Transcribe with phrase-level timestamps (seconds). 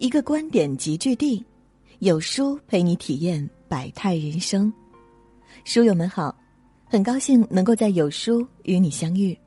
[0.00, 1.44] 一个观点集聚地，
[1.98, 4.72] 有书陪你体验百态人生。
[5.62, 6.34] 书友们好，
[6.86, 9.38] 很高兴能够在有书与你相遇，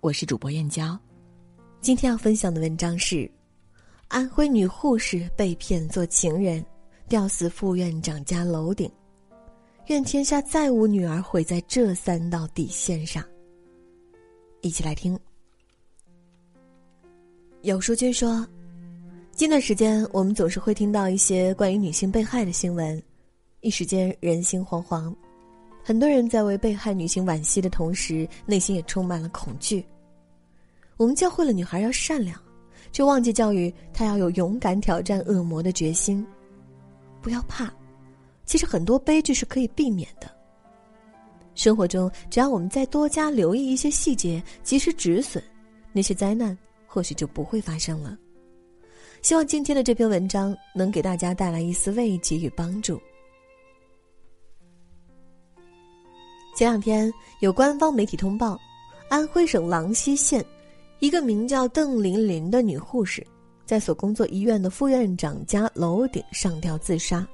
[0.00, 0.96] 我是主播燕娇。
[1.80, 3.30] 今天要分享的文章是：
[4.08, 6.62] 安徽女护士被骗做情人，
[7.08, 8.92] 吊死副院长家楼顶，
[9.86, 13.24] 愿天下再无女儿毁在这三道底线上。
[14.60, 15.18] 一起来听。
[17.62, 18.46] 有书君说。
[19.38, 23.00] 近段时间，我们总是会听到一些关于女性被害的新闻，
[23.60, 25.14] 一时间人心惶惶。
[25.80, 29.86] 很多人在为被害女性惋惜的同时，内心也充满了恐惧。
[30.96, 32.36] 我们教会了女孩要善良，
[32.90, 36.26] 却忘记教育她要有勇敢挑战恶魔的决心。
[37.22, 37.72] 不要怕，
[38.44, 40.28] 其实很多悲剧是可以避免的。
[41.54, 45.40] 生活中，只要我们再多加留意一些细节，及时止损，
[45.92, 48.18] 那些灾难或许就不会发生了。
[49.20, 53.00] 希望今天的这篇文章能给大家带来一丝慰藉与帮助。
[56.56, 58.58] 前两天有官方媒体通报，
[59.08, 60.44] 安徽省郎溪县
[60.98, 63.24] 一个名叫邓琳琳的女护士，
[63.64, 67.26] 在所工作医院的副院长家楼顶上吊自杀。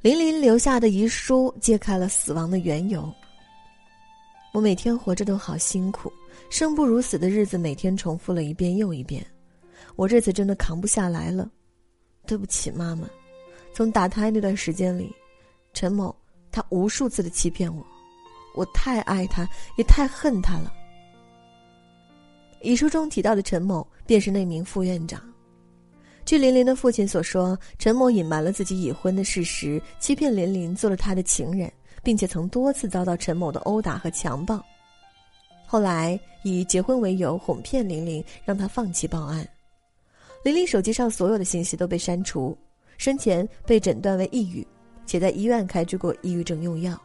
[0.00, 3.12] 琳琳留下的遗书揭开了死亡的缘由。
[4.52, 6.12] 我每天活着都好辛苦，
[6.50, 9.24] 生不如死的日子每天重复了一遍又一遍。
[9.96, 11.50] 我这次真的扛不下来了，
[12.26, 13.08] 对不起妈妈。
[13.72, 15.14] 从打胎那段时间里，
[15.72, 16.14] 陈某
[16.50, 17.84] 他无数次的欺骗我，
[18.54, 20.72] 我太爱他，也太恨他了。
[22.60, 25.22] 遗书中提到的陈某便是那名副院长。
[26.24, 34.60] 据林林的父亲所说，陈某隐瞒了自己已婚的事实，欺骗林林做了他的情人，并且曾多次遭到陈某的殴打和强暴。
[35.64, 39.48] 后来以结婚为由哄骗林林，让他放弃报案。
[40.44, 42.56] 玲玲手机上所有的信息都被删除，
[42.96, 44.66] 生前被诊断为抑郁，
[45.04, 47.00] 且在医院开具过抑郁症用药。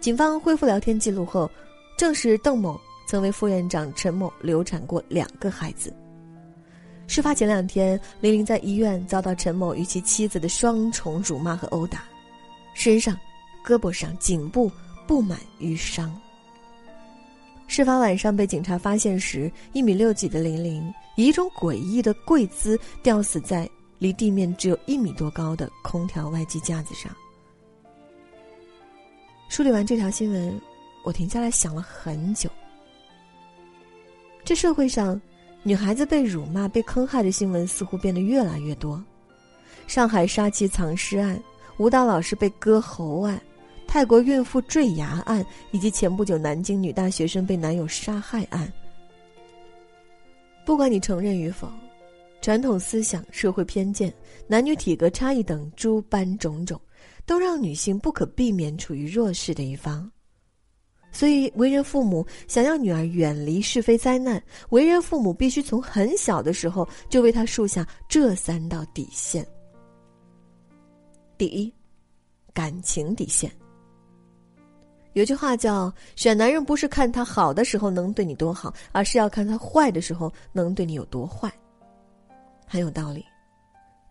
[0.00, 1.50] 警方恢复聊天记录后，
[1.96, 5.94] 证实邓某曾为副院长陈某流产过两个孩子。
[7.06, 12.04] 事发前两天，玲玲在医院遭到陈某与其妻子的双重辱骂和殴打，
[12.74, 13.18] 身上、
[13.66, 14.70] 胳膊上、颈部
[15.06, 16.14] 布满淤伤。
[17.66, 27.14] 事发晚上被警察发现时，一米六几的玲玲以一种诡异的跪姿吊死在离地面只有一米多高的空调外机架子上。
[29.50, 30.58] 梳理完这条新闻，
[31.04, 32.48] 我停下来想了很久。
[34.42, 35.20] 这社会上，
[35.62, 39.02] 女孩子被辱骂、被坑害的新闻似乎变得越来越多。
[39.86, 41.38] 上海杀妻藏尸案、
[41.76, 43.38] 舞蹈老师被割喉案。
[43.86, 48.72] 泰国孕妇坠崖案，以及前不久南京女大学生被男友杀害案。
[50.64, 51.68] 不管你承认与否，
[52.40, 54.12] 传统思想、社会偏见、
[54.46, 56.80] 男女体格差异等诸般种种，
[57.26, 60.10] 都让女性不可避免处于弱势的一方。
[61.12, 69.44] 所以，为人父母想要女儿远离是非灾难，为人父母必须从很小的时候就为她树下这三道底线。
[71.36, 71.72] 第一，
[72.54, 73.50] 感情底线。
[75.14, 81.52] 有句话叫“选男人不是看他好的时候能对你多好，而是要看他坏的时候能对你有多坏。”
[82.64, 83.24] 很有道理。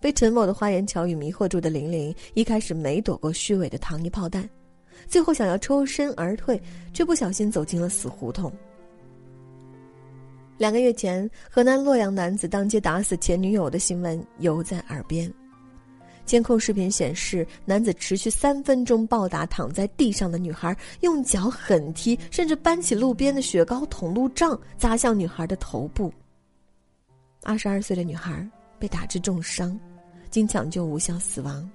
[0.00, 4.48] 被陈某的花言巧语迷惑住的玲玲，一开始没躲过虚伪的糖衣炮弹，
[5.06, 6.60] 最后想要抽身而退，
[6.92, 8.52] 却不小心走进了死胡同。
[10.58, 15.30] 两个月前，河南洛阳男子当街打死前女友的新闻犹在耳边。
[16.26, 26.12] 监控视频显示，男子持续三分钟暴打躺在地上的女孩，用脚狠踢，甚至搬起路边的雪糕桶路障砸向女孩的头部。
[27.44, 29.78] 二十二岁的女孩被打致重伤，
[30.28, 31.70] 经抢救无效死亡。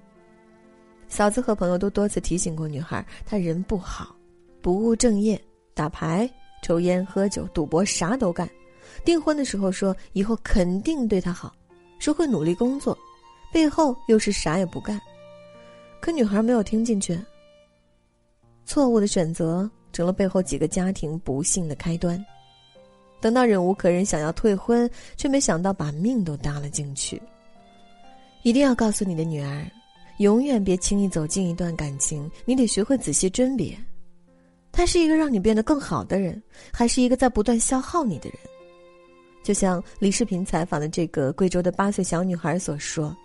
[1.07, 4.13] 嫂子和朋友都多次提醒过女孩，她人不好，
[4.61, 5.41] 不务正业，
[5.73, 6.29] 打牌、
[6.61, 8.49] 抽烟、喝酒、赌博，啥都干。
[9.05, 11.53] 订婚的时候说以后肯定对她好，
[11.99, 12.97] 说会努力工作。
[13.51, 14.99] 背后又是啥也不干，
[15.99, 17.19] 可女孩没有听进去。
[18.65, 22.23] 错误的选择成了背后几个家庭不幸的开端。
[23.19, 27.21] 等到忍无可忍，想要退婚，却没想到把命都搭了进去。
[28.43, 29.69] 一定要告诉你的女儿，
[30.19, 33.77] 永远别轻易走进一段感情，你得学会仔细甄别，
[34.71, 38.39] 他是一个让你变得更好的人，还是一个在不断消耗你的人。
[39.43, 43.15] 就像李世平采访的这个贵州的八岁小女孩所说。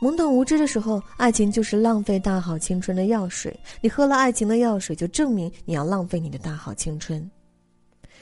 [0.00, 3.54] 懵懂无知的时候，爱情就是浪费大好青春的药水。
[3.82, 7.30] 你喝了爱情的药水，就证明你要浪费你的大好青春。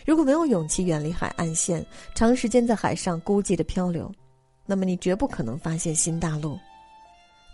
[0.05, 1.87] 如果没有勇气远离海岸线，
[2.17, 4.13] 长时间在海上孤寂的漂流，
[4.67, 6.59] 那么你绝不可能发现新大陆。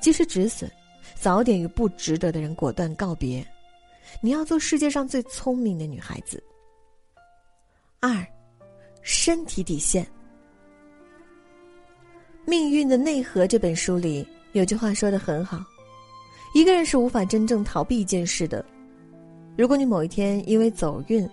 [0.01, 0.71] 及时止损，
[1.15, 3.47] 早点与不值得的人果断告别。
[4.23, 6.43] 你要做世界上最聪明的女孩子。
[8.01, 8.27] 二，
[9.03, 10.03] 身体底线。
[12.47, 15.65] 《命运的内核》这本书里有句话说的很好：
[16.55, 18.63] 一个人是无法真正逃避一件事的。
[19.57, 21.29] 如果你某一天因为走运，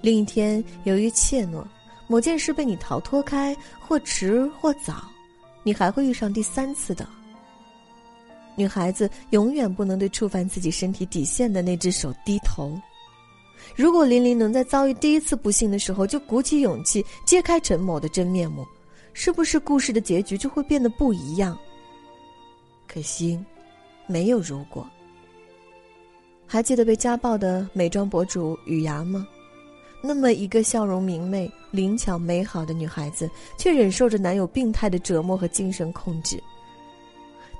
[0.00, 1.64] 另一天由于怯懦，
[2.06, 5.04] 某件事被你逃脱开，或迟或早，
[5.64, 7.04] 你还会遇上第三次的。
[8.54, 12.78] 女孩子永远不能对触犯自己身体底线的那只手低头。
[13.74, 18.64] 如果琳琳能在遭遇第一次不幸的时候就鼓起勇气揭开陈某的真面目，
[19.12, 21.58] 是不是故事的结局就会变得不一样？
[22.88, 23.38] 可惜，
[24.06, 24.86] 没有如果。
[26.46, 29.26] 还记得被家暴的美妆博主雨芽吗？
[30.02, 36.42] 那么一个笑容明媚、灵巧、美好的女孩子，却忍受着男友病态的折磨和精神控制。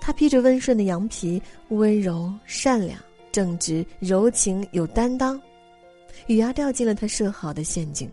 [0.00, 2.98] 她披着温顺的羊皮，温柔、善良、
[3.30, 5.40] 正直、柔情、有担当。
[6.26, 8.10] 雨芽掉进了他设好的陷阱。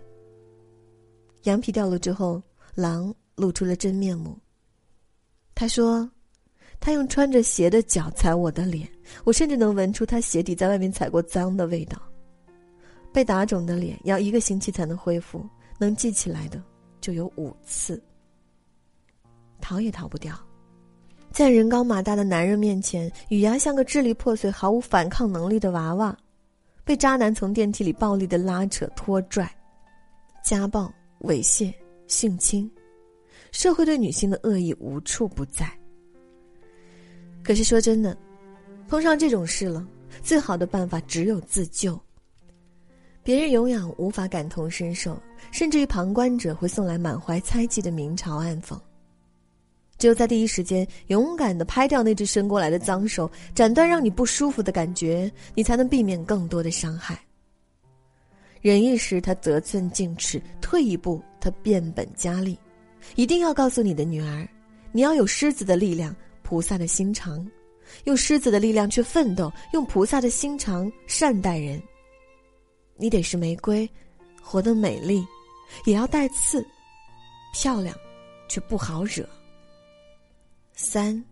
[1.44, 2.42] 羊皮掉落之后，
[2.75, 4.38] 狼露出了真面目。
[5.56, 6.09] 他说
[6.80, 8.88] ：“他用穿着鞋的脚踩我的脸，
[9.24, 12.01] 我甚至能闻出他鞋底在外面踩过脏的味道。
[13.12, 15.44] 被打肿的脸要一个星期才能恢复，
[15.80, 16.62] 能记起来的
[17.01, 18.01] 就有五次。
[19.59, 20.38] 逃也逃不掉。”
[21.31, 26.18] 在人高马大的男人面前，雨芽像个支离破碎、毫无反抗能力的娃娃，
[26.83, 29.47] 被渣男从电梯里暴力的拉扯拖拽，
[30.44, 31.71] 家暴、猥亵、
[32.07, 32.69] 性侵，
[33.51, 35.69] 社会对女性的恶意无处不在。
[37.43, 38.15] 可是说真的，
[38.87, 39.85] 碰上这种事了，
[40.21, 41.99] 最好的办法只有自救。
[43.23, 48.79] 别人永远无法感同身受，甚至于旁观者会送来满怀猜忌的明嘲暗讽。
[49.97, 57.19] 只有在第一时间勇敢的拍掉那只伸过来的脏手，斩断让你不舒服的感觉，你才能避免更多的伤害。
[58.61, 62.57] 忍一时，他得寸进尺；退一步，他变本加厉。
[63.15, 64.47] 一定要告诉你的女儿，
[64.91, 67.45] 你要有狮子的力量，菩萨的心肠，
[68.05, 71.81] 用狮子的力量去奋斗，用菩萨的心肠善待人。
[72.95, 73.89] 你得是玫瑰，
[74.41, 75.25] 活得美丽，
[75.85, 76.65] 也要带刺，
[77.53, 77.95] 漂亮，
[78.47, 79.27] 却不好惹。
[80.73, 81.23] 三，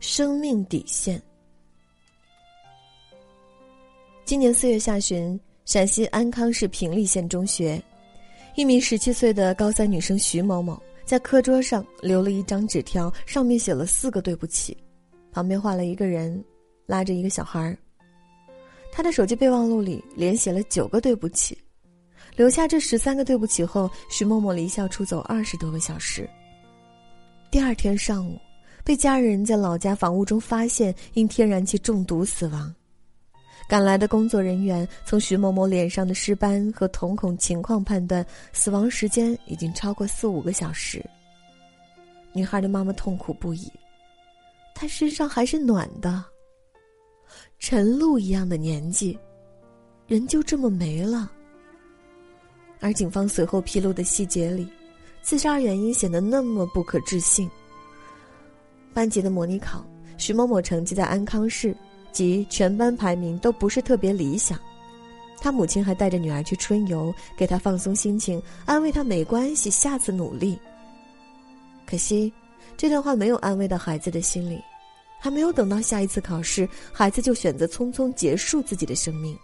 [0.00, 1.20] 生命底线。
[4.24, 7.80] 今年四月下旬，陕西安康市平利县中学，
[8.56, 14.74] 一名十七岁的高三女生徐某某在课桌上留了一张纸条，上面写了四个“对不起”，
[15.30, 16.42] 旁边画了一个人
[16.86, 17.76] 拉着一个小孩儿。
[18.90, 21.56] 她的手机备忘录里连写了九个“对不起”，
[22.34, 26.28] 留下这十三个“对不起”后，徐某某离校出走二十多个小时。
[27.50, 28.38] 第二天上午。
[28.82, 32.72] 被家人在老家房屋中发现，因天然气中毒死亡。
[33.68, 41.04] 赶来的工作人员从徐某某脸上的尸斑和瞳孔情况判断，死亡时间已经超过四五个小时。
[42.32, 43.72] 女孩的妈妈痛苦不已，
[44.74, 46.24] 她身上还是暖的。
[47.58, 49.18] 晨露一样的年纪，
[50.06, 51.32] 人就这么没了。
[52.78, 54.68] 而警方随后披露的细节里，
[55.22, 57.50] 自杀原因显得那么不可置信。
[58.94, 59.84] 班级的模拟考，
[60.18, 61.74] 徐某某成绩在安康市
[62.16, 64.58] 及全班排名都不是特别理想。
[65.38, 70.58] 他母亲还带着女儿去春游，给她放松心情，安慰她没关系，下次努力。
[71.86, 72.32] 可惜，
[72.74, 74.58] 这段话没有安慰到孩子的心里。
[75.18, 79.36] 还没有等到下一次考试，孩子就选择匆匆结束自己的生命。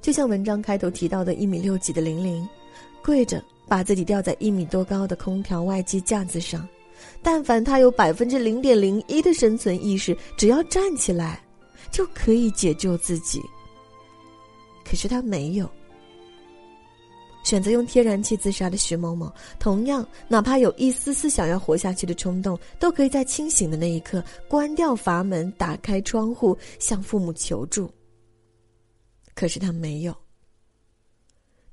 [0.00, 2.48] 就像文章开头提到的一米六几的玲玲，
[3.04, 6.66] 跪着把自己吊在一米多高的空调外机架子上。
[7.22, 11.42] 但凡他有百分之零点零一的生存意识，只要站起来，
[11.90, 13.40] 就可以解救自己。
[14.84, 15.70] 可是他没有。
[17.42, 27.90] 选择用天然气自杀的徐某某，同样，哪怕有一丝丝想要活下去的冲动，都可以在清醒的那一刻关掉阀门，打开窗户，向父母求助。
[29.34, 30.14] 可是他没有。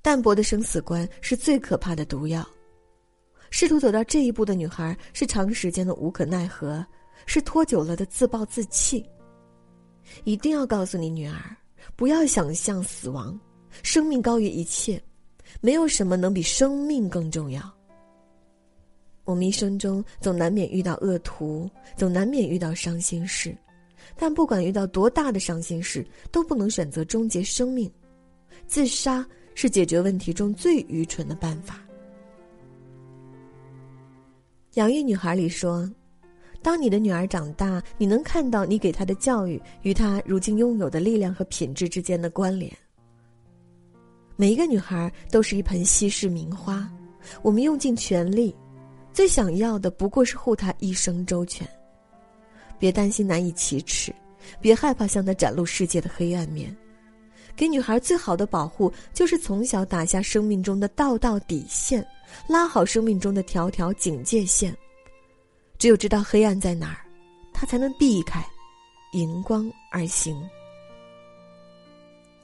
[0.01, 2.47] 淡薄的生死观是最可怕的毒药。
[3.49, 6.85] 试图走到这一步的女孩，是长时间的无可奈何，
[7.25, 9.05] 是拖久了的自暴自弃。
[10.23, 11.55] 一定要告诉你女儿，
[11.95, 13.37] 不要想象死亡，
[13.83, 15.01] 生命高于一切，
[15.61, 17.61] 没有什么能比生命更重要。
[19.25, 23.57] 我们一生中总难免遇到恶徒，总难免遇到伤心事，
[24.15, 27.91] 但不管遇到多大的伤心事，都不能选择终结生命。
[28.67, 29.25] 自杀
[29.55, 31.86] 是解决问题中最愚蠢的办法。
[34.77, 35.91] 养育女孩里说
[36.61, 42.71] ：“当你的女儿长大，你能看到你给她的教育与她如今拥有的力量和品质之间的关联。
[44.35, 46.87] 每一个女孩都是一盆稀世名花，
[47.41, 48.55] 我们用尽全力，
[49.11, 51.67] 最想要的不过是护她一生周全。
[52.77, 54.13] 别担心难以启齿，
[54.61, 56.71] 别害怕向她展露世界的黑暗面。
[57.57, 62.07] 给女孩最好的保护，就是从小打下生命中的道道底线。”
[62.45, 64.75] 拉好生命中的条条警戒线，
[65.79, 66.99] 只有知道黑暗在哪儿，
[67.53, 68.45] 他才能避开，
[69.13, 70.37] 迎光而行。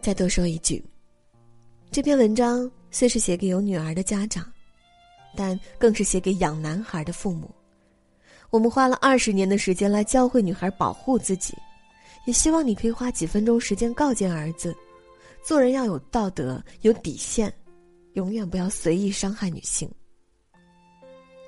[0.02, 0.84] 再多说一句，
[1.92, 4.50] 这篇文章虽是写给有女儿的家长，
[5.36, 7.52] 但更是写给养男孩的父母。
[8.50, 11.54] 我们花了二十年的时间来教会女孩保护自己，
[12.26, 14.74] 也希望你可以花几分钟时间告诫儿子：
[15.44, 17.54] 做人要有道德，有底线。
[18.14, 19.90] 永远不要随意伤害女性。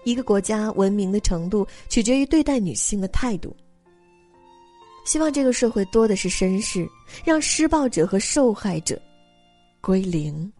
[0.03, 3.55] 一个国家文明的程度取决于对待女性的态度。
[5.05, 6.89] 希望这个社会多的是绅士，
[7.23, 8.99] 让施暴者和受害者
[9.79, 10.51] 归零。